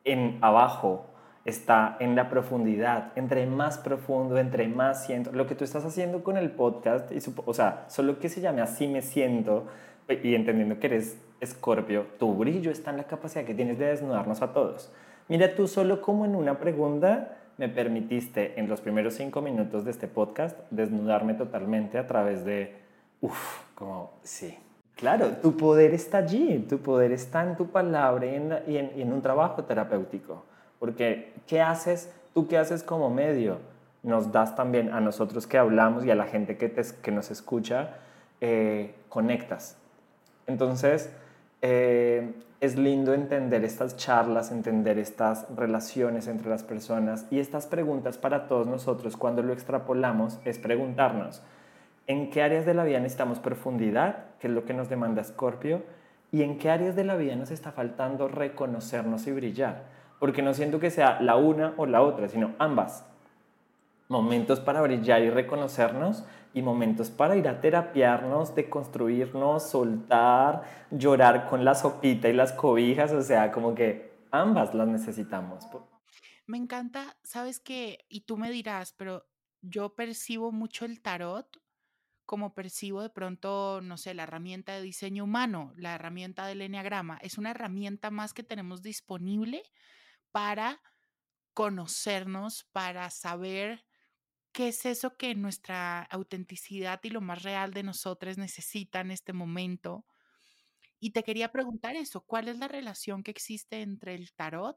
[0.05, 1.07] en abajo,
[1.47, 3.13] está en la profundidad.
[3.17, 5.33] Entre más profundo, entre más siento.
[5.33, 8.61] Lo que tú estás haciendo con el podcast, y, o sea, solo que se llame
[8.61, 9.67] así me siento,
[10.11, 14.43] y entendiendo que eres Escorpio, tu brillo está en la capacidad que tienes de desnudarnos
[14.43, 14.93] a todos.
[15.29, 19.91] Mira, tú solo como en una pregunta me permitiste en los primeros cinco minutos de
[19.91, 22.75] este podcast desnudarme totalmente a través de,
[23.21, 24.59] uff, como, sí.
[24.97, 29.13] Claro, tu poder está allí, tu poder está en tu palabra y en, y en,
[29.13, 30.45] un trabajo terapéutico.
[30.79, 32.13] Porque, ¿qué haces?
[32.35, 33.59] ¿Tú qué haces como medio?
[34.03, 37.31] Nos das también a nosotros que hablamos y a la gente que, te, que nos
[37.31, 37.97] escucha,
[38.41, 39.77] eh, conectas.
[40.47, 41.11] Entonces,
[41.63, 48.19] eh, es lindo entender estas charlas, entender estas relaciones entre las personas y estas preguntas
[48.19, 51.43] para todos nosotros cuando lo extrapolamos es preguntarnos
[52.11, 55.85] en qué áreas de la vida necesitamos profundidad, que es lo que nos demanda Scorpio,
[56.33, 59.85] y en qué áreas de la vida nos está faltando reconocernos y brillar,
[60.19, 63.07] porque no siento que sea la una o la otra, sino ambas.
[64.09, 71.65] Momentos para brillar y reconocernos y momentos para ir a terapiarnos, deconstruirnos, soltar, llorar con
[71.65, 75.67] la sopita y las cobijas, o sea, como que ambas las necesitamos.
[76.47, 79.27] Me encanta, sabes que, y tú me dirás, pero
[79.63, 81.61] yo percibo mucho el tarot
[82.31, 87.19] como percibo de pronto, no sé, la herramienta de diseño humano, la herramienta del enneagrama.
[87.23, 89.65] Es una herramienta más que tenemos disponible
[90.31, 90.81] para
[91.55, 93.85] conocernos, para saber
[94.53, 99.33] ¿Qué es eso que nuestra autenticidad y lo más real de nosotros necesita en este
[99.33, 100.05] momento?
[100.99, 104.77] Y te quería preguntar eso, ¿cuál es la relación que existe entre el tarot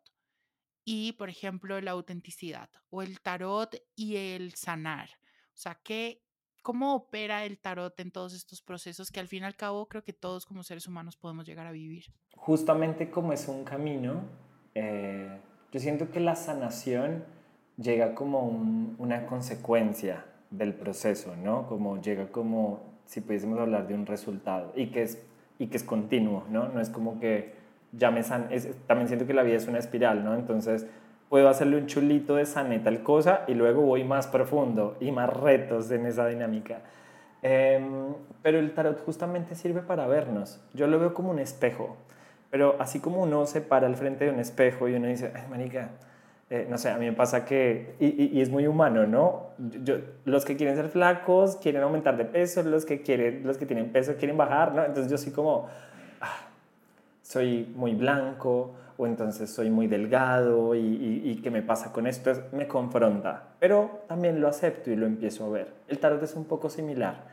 [0.85, 5.09] y, por ejemplo, la autenticidad o el tarot y el sanar?
[5.53, 6.23] O sea, ¿qué,
[6.61, 10.03] ¿cómo opera el tarot en todos estos procesos que al fin y al cabo creo
[10.03, 12.05] que todos como seres humanos podemos llegar a vivir?
[12.35, 14.23] Justamente como es un camino,
[14.75, 17.25] eh, yo siento que la sanación
[17.77, 18.39] llega como
[18.97, 21.67] una consecuencia del proceso, ¿no?
[21.67, 25.21] Como llega como, si pudiésemos hablar de un resultado y que es,
[25.59, 26.69] y que es continuo, ¿no?
[26.69, 27.53] No es como que
[27.91, 28.49] ya me san
[28.87, 30.35] también siento que la vida es una espiral, ¿no?
[30.35, 30.87] Entonces
[31.29, 35.29] puedo hacerle un chulito de sané tal cosa y luego voy más profundo y más
[35.31, 36.81] retos en esa dinámica.
[37.41, 40.61] Em, pero el tarot justamente sirve para vernos.
[40.73, 41.97] Yo lo veo como un espejo.
[42.49, 45.43] Pero así como uno se para al frente de un espejo y uno dice, ay,
[45.49, 45.89] manica,
[46.53, 49.47] eh, no sé, a mí me pasa que, y, es muy humano, ¿no?
[49.83, 53.65] Yo, los que quieren ser flacos quieren aumentar de peso, los que, quieren, los que
[53.65, 54.85] tienen peso quieren bajar, ¿no?
[54.85, 55.67] Entonces yo soy como,
[56.21, 56.45] ah,
[57.23, 62.31] soy muy blanco o entonces soy muy delgado y, y, ¿qué me pasa con esto?
[62.51, 65.73] me confronta, pero también lo acepto y lo empiezo a ver.
[65.87, 67.23] El tarot es un poco similar.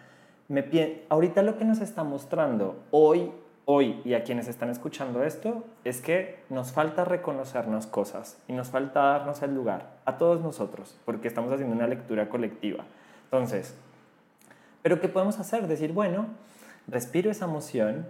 [0.48, 0.64] Me,
[1.10, 3.30] ahorita lo que nos está mostrando hoy
[3.72, 8.68] hoy y a quienes están escuchando esto es que nos falta reconocernos cosas y nos
[8.68, 12.84] falta darnos el lugar a todos nosotros, porque estamos haciendo una lectura colectiva.
[13.24, 13.76] Entonces,
[14.82, 15.68] ¿pero qué podemos hacer?
[15.68, 16.26] Decir, bueno,
[16.88, 18.06] respiro esa emoción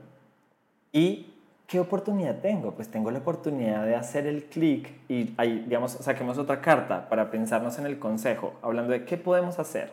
[0.92, 1.35] y
[1.66, 2.73] ¿qué oportunidad tengo?
[2.73, 7.31] Pues tengo la oportunidad de hacer el clic y ahí, digamos, saquemos otra carta para
[7.31, 9.92] pensarnos en el consejo, hablando de qué podemos hacer.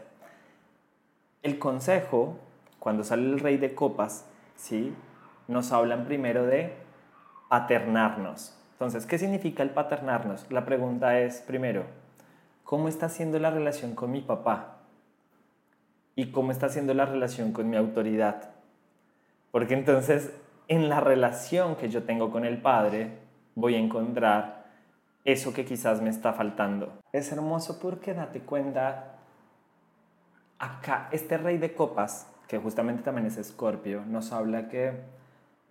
[1.43, 2.37] El consejo,
[2.79, 4.25] cuando sale el rey de copas,
[4.55, 4.93] ¿sí?
[5.47, 6.73] Nos hablan primero de
[7.49, 8.57] paternarnos.
[8.73, 10.51] Entonces, ¿qué significa el paternarnos?
[10.51, 11.83] La pregunta es, primero,
[12.63, 14.77] ¿cómo está siendo la relación con mi papá?
[16.15, 18.49] ¿Y cómo está siendo la relación con mi autoridad?
[19.51, 20.31] Porque entonces,
[20.67, 23.17] en la relación que yo tengo con el Padre,
[23.55, 24.65] voy a encontrar
[25.25, 27.01] eso que quizás me está faltando.
[27.11, 29.15] Es hermoso porque date cuenta,
[30.59, 35.16] acá, este rey de copas, que justamente también es Escorpio, nos habla que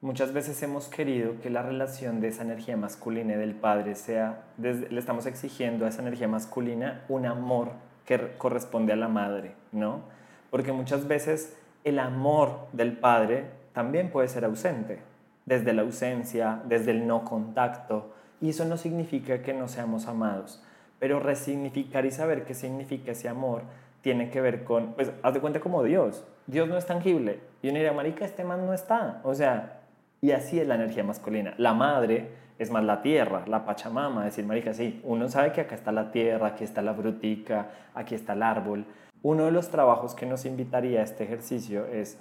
[0.02, 4.42] Muchas veces hemos querido que la relación de esa energía masculina y del padre sea,
[4.58, 7.70] le estamos exigiendo a esa energía masculina un amor
[8.04, 10.02] que corresponde a la madre, ¿no?
[10.50, 14.98] Porque muchas veces el amor del padre también puede ser ausente,
[15.46, 20.62] desde la ausencia, desde el no contacto, y eso no significa que no seamos amados,
[20.98, 23.62] pero resignificar y saber qué significa ese amor
[24.02, 26.24] tiene que ver con, pues, haz de cuenta como Dios.
[26.46, 27.40] Dios no es tangible.
[27.62, 29.20] Y uno diría, marica, este man no está.
[29.24, 29.80] O sea,
[30.20, 31.54] y así es la energía masculina.
[31.58, 35.74] La madre es más la tierra, la pachamama, decir, marica, sí, uno sabe que acá
[35.74, 38.84] está la tierra, aquí está la frutica, aquí está el árbol.
[39.22, 42.18] Uno de los trabajos que nos invitaría a este ejercicio es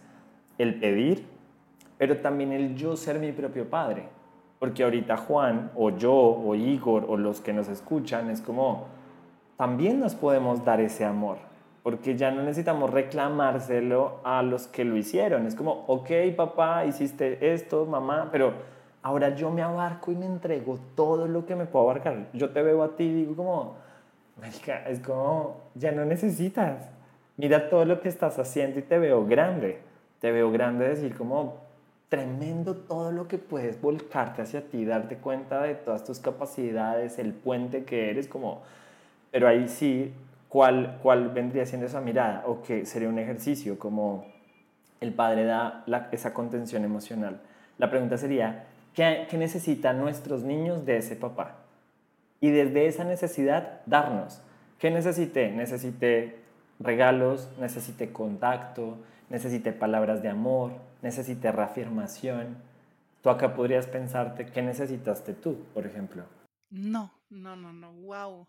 [0.57, 1.25] el pedir,
[1.97, 4.09] pero también el yo ser mi propio padre.
[4.59, 8.87] Porque ahorita Juan, o yo, o Igor, o los que nos escuchan, es como,
[9.57, 11.37] también nos podemos dar ese amor
[11.85, 15.45] porque ya no necesitamos reclamárselo a los que lo hicieron.
[15.45, 18.53] Es como, ok, papá, hiciste esto, mamá, pero
[19.03, 22.25] ahora yo me abarco y me entrego todo lo que me puedo abarcar.
[22.33, 23.75] Yo te veo a ti y digo como,
[24.87, 26.89] es como, ya no necesitas.
[27.37, 29.77] Mira todo lo que estás haciendo y te veo grande.
[30.21, 31.57] Te veo grande decir como,
[32.09, 37.33] tremendo todo lo que puedes volcarte hacia ti, darte cuenta de todas tus capacidades, el
[37.33, 38.63] puente que eres, como,
[39.29, 40.11] pero ahí sí
[40.49, 42.43] ¿cuál, cuál vendría siendo esa mirada?
[42.47, 44.25] O que sería un ejercicio como
[45.01, 47.41] el padre da esa contención emocional.
[47.77, 51.57] La pregunta sería, ¿qué, ¿qué necesitan nuestros niños de ese papá?
[52.41, 54.41] Y desde esa necesidad, darnos.
[54.79, 55.51] ¿Qué necesité?
[55.51, 56.39] Necesité
[56.79, 58.97] regalos, necesité contacto,
[59.29, 62.57] necesité palabras de amor, necesité reafirmación.
[63.21, 66.23] Tú acá podrías pensarte, ¿qué necesitaste tú, por ejemplo?
[66.69, 68.45] No, no, no, no, wow.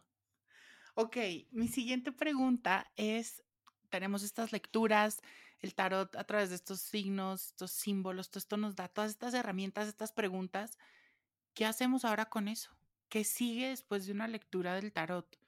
[0.99, 1.19] Ok,
[1.51, 3.45] mi siguiente pregunta es,
[3.91, 5.21] tenemos estas lecturas,
[5.61, 9.35] el tarot a través de estos signos, estos símbolos, todo esto nos da todas estas
[9.35, 10.79] herramientas, estas preguntas.
[11.53, 12.71] ¿Qué hacemos ahora con eso?
[13.11, 15.39] ¿Qué sigue después de una lectura del tarot?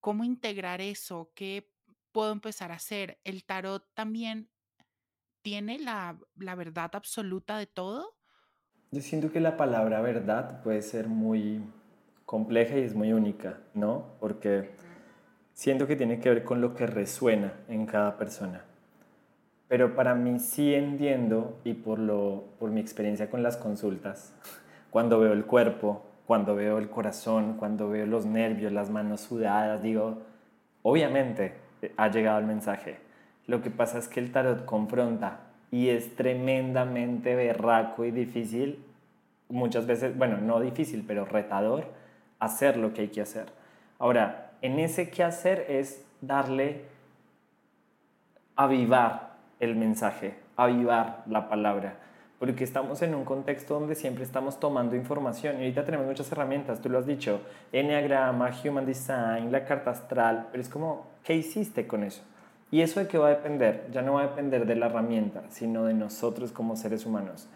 [0.00, 1.30] ¿Cómo integrar eso?
[1.36, 1.72] ¿Qué
[2.10, 3.20] puedo empezar a hacer?
[3.22, 4.50] ¿El tarot también
[5.42, 8.18] tiene la, la verdad absoluta de todo?
[8.90, 11.62] Yo siento que la palabra verdad puede ser muy
[12.32, 14.06] compleja y es muy única, ¿no?
[14.18, 14.70] Porque
[15.52, 18.64] siento que tiene que ver con lo que resuena en cada persona.
[19.68, 24.32] Pero para mí sí entiendo, y por, lo, por mi experiencia con las consultas,
[24.88, 29.82] cuando veo el cuerpo, cuando veo el corazón, cuando veo los nervios, las manos sudadas,
[29.82, 30.22] digo,
[30.80, 32.96] obviamente eh, ha llegado el mensaje.
[33.46, 35.40] Lo que pasa es que el tarot confronta
[35.70, 38.82] y es tremendamente berraco y difícil,
[39.50, 42.00] muchas veces, bueno, no difícil, pero retador,
[42.42, 43.46] hacer lo que hay que hacer.
[44.00, 46.82] Ahora, en ese que hacer es darle,
[48.56, 51.98] avivar el mensaje, avivar la palabra,
[52.40, 56.80] porque estamos en un contexto donde siempre estamos tomando información y ahorita tenemos muchas herramientas,
[56.80, 61.86] tú lo has dicho, Enneagrama, Human Design, la carta astral, pero es como, ¿qué hiciste
[61.86, 62.22] con eso?
[62.72, 63.86] ¿Y eso de qué va a depender?
[63.92, 67.48] Ya no va a depender de la herramienta, sino de nosotros como seres humanos.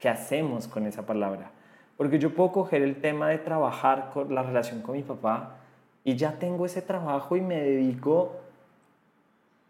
[0.00, 1.50] ¿Qué hacemos con esa palabra?
[1.96, 5.56] Porque yo puedo coger el tema de trabajar con la relación con mi papá
[6.02, 8.36] y ya tengo ese trabajo y me dedico,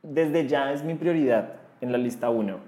[0.03, 2.59] desde ya es mi prioridad en la lista 1.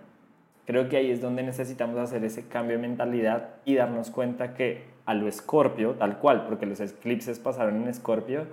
[0.66, 4.84] Creo que ahí es donde necesitamos hacer ese cambio de mentalidad y darnos cuenta que
[5.07, 8.46] a lo escorpio, tal cual, porque los eclipses pasaron en escorpio,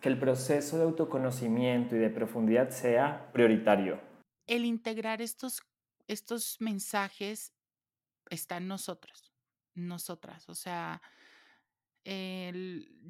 [0.00, 3.98] que el proceso de autoconocimiento y de profundidad sea prioritario.
[4.46, 5.62] El integrar estos,
[6.06, 7.52] estos mensajes
[8.30, 9.27] está en nosotros
[9.78, 10.48] nosotras.
[10.48, 11.00] O sea,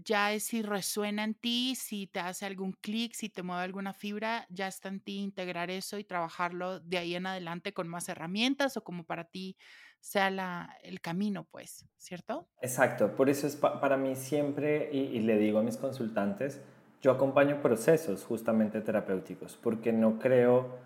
[0.05, 3.93] ya es si resuena en ti, si te hace algún clic, si te mueve alguna
[3.93, 8.09] fibra, ya está en ti integrar eso y trabajarlo de ahí en adelante con más
[8.09, 9.57] herramientas o como para ti
[10.01, 12.49] sea la, el camino, pues, ¿cierto?
[12.61, 16.61] Exacto, por eso es para mí siempre, y le digo a mis consultantes,
[17.01, 20.77] yo acompaño procesos justamente terapéuticos, porque no creo,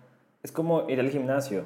[0.43, 1.65] es como ir al gimnasio.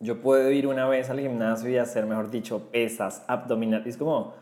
[0.00, 4.34] Yo puedo ir una vez al gimnasio y hacer, mejor dicho, pesas, abdominales, es como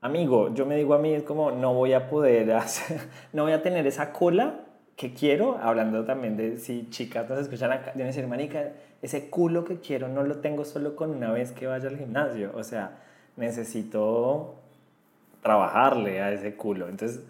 [0.00, 3.00] amigo, yo me digo a mí, es como no voy a poder hacer,
[3.32, 4.60] no voy a tener esa cola
[4.96, 9.64] que quiero, hablando también de si chicas nos escuchan acá, yo decir, manica, ese culo
[9.64, 12.98] que quiero no lo tengo solo con una vez que vaya al gimnasio, o sea,
[13.36, 14.54] necesito
[15.42, 16.88] trabajarle a ese culo.
[16.88, 17.22] Entonces,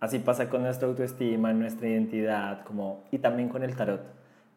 [0.00, 4.02] así pasa con nuestra autoestima, nuestra identidad, como, y también con el tarot.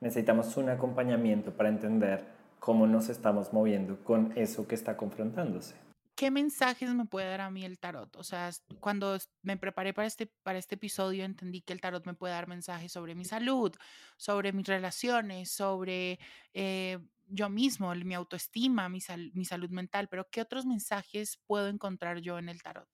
[0.02, 2.35] Necesitamos un acompañamiento para entender
[2.66, 5.76] cómo nos estamos moviendo con eso que está confrontándose.
[6.16, 8.16] ¿qué mensajes me puede dar a mí el tarot?
[8.16, 8.50] O sea,
[8.80, 12.48] cuando me preparé para este, para este episodio, entendí que el tarot me puede dar
[12.48, 13.76] mensajes sobre mi salud,
[14.18, 16.18] sobre mis relaciones, sobre
[16.54, 19.00] eh, yo mismo, mi autoestima, mi,
[19.34, 22.88] mi salud mental, pero ¿qué otros mensajes puedo encontrar yo en el tarot?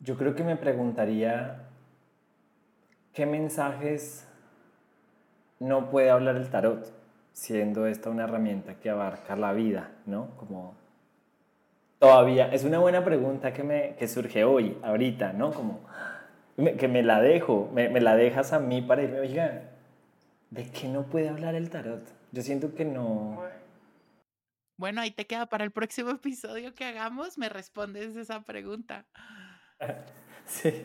[0.00, 1.68] Yo creo que me preguntaría,
[3.12, 4.28] ¿qué mensajes
[5.58, 6.97] no puede hablar el tarot?
[7.38, 10.36] Siendo esta una herramienta que abarca la vida, ¿no?
[10.36, 10.74] Como
[11.98, 15.52] Todavía, es una buena pregunta que, me, que surge hoy, ahorita, ¿no?
[15.52, 15.80] Como
[16.56, 19.70] que me la dejo, me, me la dejas a mí para irme, oiga,
[20.50, 22.02] ¿de qué no puede hablar el tarot?
[22.32, 23.42] Yo siento que no...
[24.76, 29.06] Bueno, ahí te queda para el próximo episodio que hagamos, me respondes esa pregunta.
[30.44, 30.84] sí.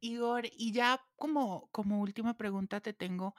[0.00, 3.38] Igor, y ya como, como última pregunta te tengo, ¿qué,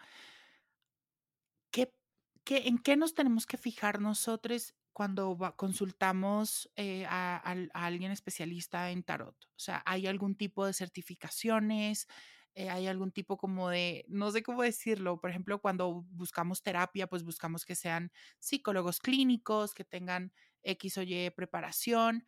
[2.58, 7.38] ¿en qué nos tenemos que fijar nosotros cuando consultamos eh, a,
[7.74, 9.36] alguien especialista en tarot?
[9.46, 12.08] O sea, ¿hay algún tipo de certificaciones?
[12.56, 17.08] Eh, ¿Hay algún tipo como de, no sé cómo decirlo, por ejemplo, cuando buscamos terapia,
[17.08, 20.34] pues buscamos que sean psicólogos clínicos, que tengan
[20.64, 22.26] X o Y preparación.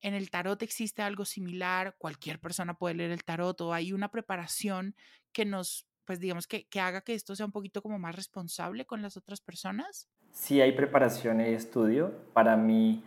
[0.00, 4.10] En el tarot existe algo similar, cualquier persona puede leer el tarot o hay una
[4.10, 4.94] preparación
[5.32, 8.84] que nos, pues digamos, que, que haga que esto sea un poquito como más responsable
[8.84, 12.12] con las otras personas si hay preparación y estudio.
[12.32, 13.02] Para mí,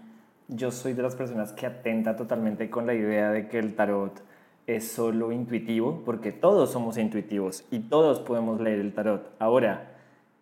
[0.48, 4.22] yo soy de las personas que atenta totalmente con la idea de que el tarot
[4.68, 9.32] es solo intuitivo, porque todos somos intuitivos y todos podemos leer el tarot.
[9.40, 9.96] Ahora,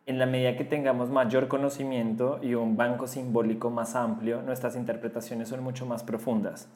[0.06, 5.50] en la medida que tengamos mayor conocimiento y un banco simbólico más amplio, nuestras interpretaciones
[5.50, 6.68] son mucho más profundas.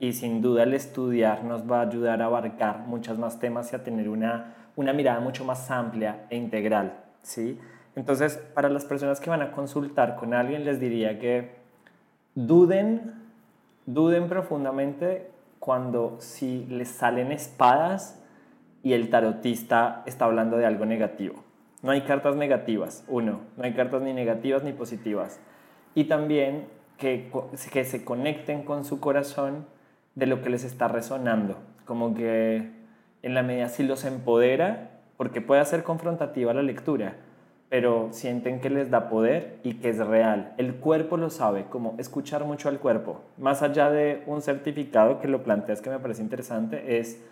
[0.00, 3.76] Y sin duda el estudiar nos va a ayudar a abarcar muchos más temas y
[3.76, 6.94] a tener una, una mirada mucho más amplia e integral.
[7.22, 7.58] ¿sí?
[7.96, 11.50] Entonces, para las personas que van a consultar con alguien, les diría que
[12.34, 13.14] duden,
[13.86, 18.22] duden profundamente cuando si les salen espadas
[18.82, 21.44] y el tarotista está hablando de algo negativo.
[21.82, 25.40] No hay cartas negativas, uno, no hay cartas ni negativas ni positivas.
[25.94, 26.68] Y también
[26.98, 27.30] que,
[27.72, 29.66] que se conecten con su corazón
[30.14, 32.79] de lo que les está resonando, como que
[33.22, 37.16] en la medida si los empodera, porque puede ser confrontativa la lectura,
[37.68, 40.54] pero sienten que les da poder y que es real.
[40.56, 43.22] El cuerpo lo sabe, como escuchar mucho al cuerpo.
[43.38, 47.22] Más allá de un certificado que lo planteas que me parece interesante, es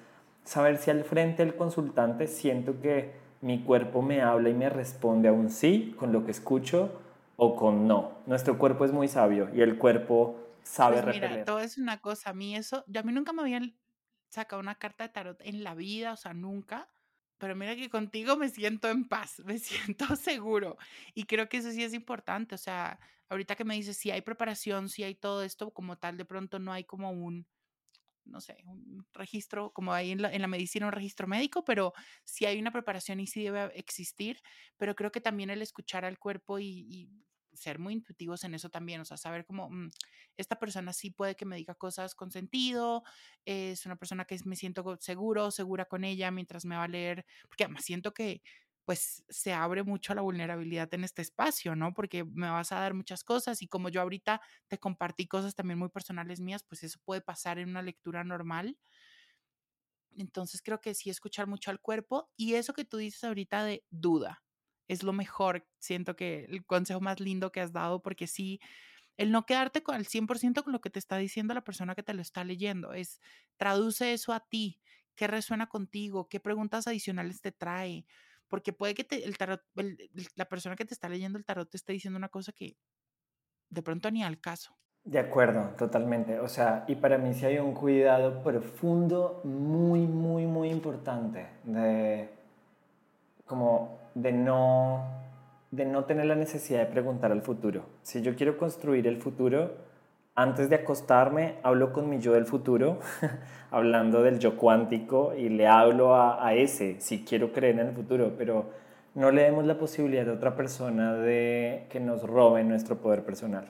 [0.44, 5.28] saber si al frente del consultante siento que mi cuerpo me habla y me responde
[5.28, 6.90] a un sí con lo que escucho
[7.36, 8.12] o con no.
[8.26, 12.30] Nuestro cuerpo es muy sabio y el cuerpo sabe pues mira, todo es una cosa.
[12.30, 13.74] A mí eso, yo a mí nunca me habían
[14.28, 16.88] sacado una carta de tarot en la vida, o sea, nunca
[17.38, 20.76] pero mira que contigo me siento en paz, me siento seguro.
[21.14, 22.54] Y creo que eso sí es importante.
[22.54, 22.98] O sea,
[23.28, 26.58] ahorita que me dices si hay preparación, si hay todo esto, como tal, de pronto
[26.58, 27.46] no hay como un,
[28.24, 31.94] no sé, un registro, como hay en la, en la medicina un registro médico, pero
[32.24, 34.40] sí hay una preparación y sí debe existir.
[34.76, 37.08] Pero creo que también el escuchar al cuerpo y
[37.58, 39.90] ser muy intuitivos en eso también, o sea, saber cómo mm,
[40.38, 43.02] esta persona sí puede que me diga cosas con sentido,
[43.44, 47.26] es una persona que me siento seguro, segura con ella mientras me va a leer,
[47.48, 48.42] porque además siento que
[48.84, 51.92] pues se abre mucho la vulnerabilidad en este espacio, ¿no?
[51.92, 55.78] Porque me vas a dar muchas cosas y como yo ahorita te compartí cosas también
[55.78, 58.78] muy personales mías, pues eso puede pasar en una lectura normal.
[60.16, 63.84] Entonces creo que sí escuchar mucho al cuerpo y eso que tú dices ahorita de
[63.90, 64.42] duda,
[64.88, 68.58] es lo mejor, siento que el consejo más lindo que has dado, porque sí,
[69.18, 72.02] el no quedarte con el 100% con lo que te está diciendo la persona que
[72.02, 73.20] te lo está leyendo, es
[73.56, 74.80] traduce eso a ti,
[75.16, 78.06] qué resuena contigo, qué preguntas adicionales te trae,
[78.46, 79.60] porque puede que el tarot,
[80.36, 82.76] la persona que te está leyendo el tarot te esté diciendo una cosa que
[83.68, 84.78] de pronto ni al caso.
[85.04, 86.38] De acuerdo, totalmente.
[86.38, 92.30] O sea, y para mí sí hay un cuidado profundo, muy, muy, muy importante de
[93.46, 95.27] como de no
[95.70, 97.82] de no tener la necesidad de preguntar al futuro.
[98.02, 99.72] Si yo quiero construir el futuro,
[100.34, 103.00] antes de acostarme, hablo con mi yo del futuro,
[103.70, 107.94] hablando del yo cuántico y le hablo a, a, ese, si quiero creer en el
[107.94, 108.66] futuro, pero
[109.14, 113.68] no le demos la posibilidad a otra persona de que nos robe nuestro poder personal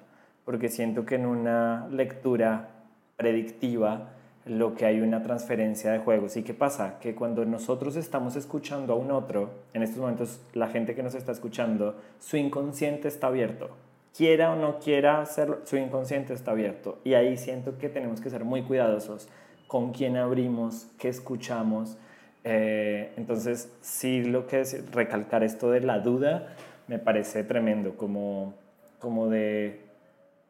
[0.48, 2.70] porque siento que en una lectura
[3.18, 4.12] predictiva
[4.46, 6.36] lo que hay una transferencia de juegos.
[6.36, 6.98] ¿Y qué pasa?
[7.00, 11.14] Que cuando nosotros estamos escuchando a un otro, en estos momentos la gente que nos
[11.14, 13.70] está escuchando, su inconsciente está abierto.
[14.16, 16.98] Quiera o no quiera hacerlo, su inconsciente está abierto.
[17.04, 19.28] Y ahí siento que tenemos que ser muy cuidadosos
[19.66, 21.96] con quién abrimos, qué escuchamos.
[22.42, 26.54] Eh, entonces, sí, lo que es recalcar esto de la duda
[26.88, 28.54] me parece tremendo, como,
[28.98, 29.87] como de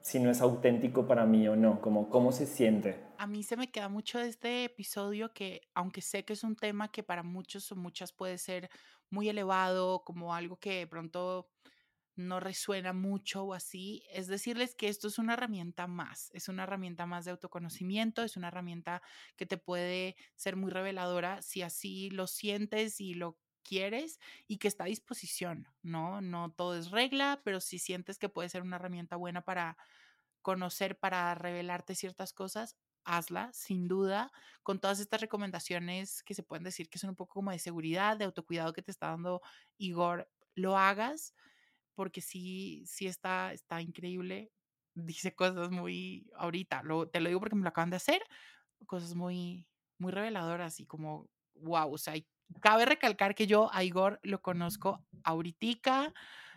[0.09, 2.97] si no es auténtico para mí o no, como cómo se siente.
[3.19, 6.57] A mí se me queda mucho de este episodio que, aunque sé que es un
[6.57, 8.71] tema que para muchos o muchas puede ser
[9.11, 11.51] muy elevado, como algo que de pronto
[12.17, 16.63] no resuena mucho o así, es decirles que esto es una herramienta más, es una
[16.63, 19.03] herramienta más de autoconocimiento, es una herramienta
[19.37, 24.69] que te puede ser muy reveladora si así lo sientes y lo quieres y que
[24.69, 26.21] está a disposición, ¿no?
[26.23, 29.77] No todo es regla, pero si sientes que puede ser una herramienta buena para
[30.49, 32.75] conocer, para revelarte ciertas cosas,
[33.05, 34.33] hazla, sin duda,
[34.63, 38.17] con todas estas recomendaciones que se pueden decir que son un poco como de seguridad,
[38.17, 39.43] de autocuidado que te está dando
[39.77, 41.35] Igor, lo hagas,
[41.95, 44.51] porque sí, sí está, está increíble.
[44.95, 48.23] Dice cosas muy, ahorita, lo, te lo digo porque me lo acaban de hacer,
[48.87, 49.69] cosas muy,
[49.99, 52.15] muy reveladoras y como, wow, o sea,
[52.63, 56.15] cabe recalcar que yo a Igor lo conozco ahorita,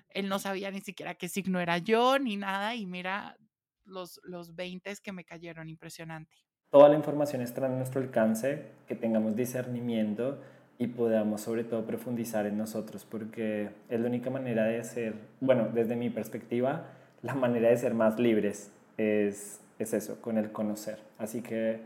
[0.07, 3.37] él no sabía ni siquiera qué signo era yo ni nada y mira
[3.85, 6.35] los, los 20 que me cayeron, impresionante.
[6.69, 10.39] Toda la información está a nuestro alcance, que tengamos discernimiento
[10.77, 15.69] y podamos sobre todo profundizar en nosotros, porque es la única manera de ser, bueno,
[15.73, 16.85] desde mi perspectiva,
[17.21, 20.97] la manera de ser más libres es, es eso, con el conocer.
[21.17, 21.81] Así que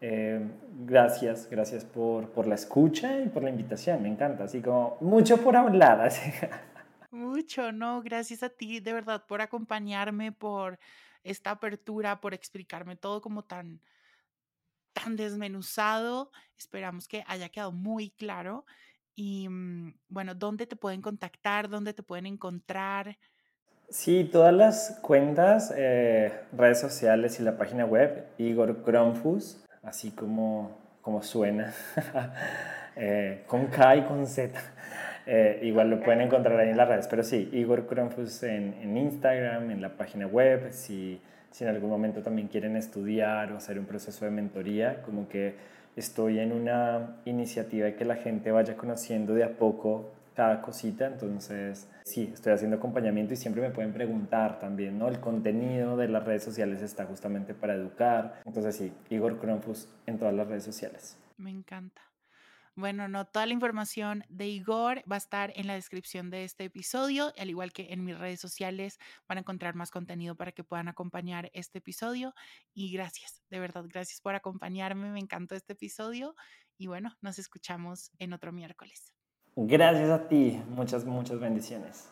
[0.00, 0.40] eh,
[0.84, 5.36] gracias, gracias por, por, la escucha y por la invitación, me encanta, así como mucho
[5.36, 6.00] por hablar.
[6.00, 6.32] Así.
[7.12, 10.78] Mucho, no, gracias a ti de verdad por acompañarme, por
[11.24, 13.80] esta apertura, por explicarme todo como tan,
[14.92, 16.30] tan desmenuzado.
[16.58, 18.64] Esperamos que haya quedado muy claro.
[19.14, 21.68] Y mm, bueno, ¿dónde te pueden contactar?
[21.68, 23.18] ¿Dónde te pueden encontrar?
[23.88, 30.78] Sí, todas las cuentas, eh, redes sociales y la página web, Igor Cronfus así como,
[31.00, 31.74] como suena,
[32.96, 34.58] eh, con K y con Z.
[35.26, 38.96] Eh, igual lo pueden encontrar ahí en las redes, pero sí, Igor Cronfus en, en
[38.96, 41.20] Instagram, en la página web, si,
[41.50, 45.54] si en algún momento también quieren estudiar o hacer un proceso de mentoría, como que
[45.96, 51.06] estoy en una iniciativa de que la gente vaya conociendo de a poco cada cosita,
[51.06, 55.08] entonces sí, estoy haciendo acompañamiento y siempre me pueden preguntar también, ¿no?
[55.08, 60.18] El contenido de las redes sociales está justamente para educar, entonces sí, Igor Cronfus en
[60.18, 61.18] todas las redes sociales.
[61.36, 62.02] Me encanta.
[62.74, 66.64] Bueno, no, toda la información de Igor va a estar en la descripción de este
[66.64, 68.98] episodio, al igual que en mis redes sociales
[69.28, 72.34] van a encontrar más contenido para que puedan acompañar este episodio.
[72.72, 76.34] Y gracias, de verdad, gracias por acompañarme, me encantó este episodio
[76.78, 79.12] y bueno, nos escuchamos en otro miércoles.
[79.54, 82.11] Gracias a ti, muchas, muchas bendiciones.